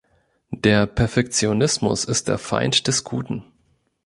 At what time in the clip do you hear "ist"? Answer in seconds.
2.05-2.27